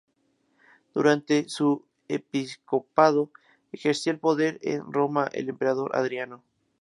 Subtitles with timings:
[0.95, 3.29] Durante su episcopado,
[3.71, 6.41] ejercía el poder en Roma el emperador Adriano.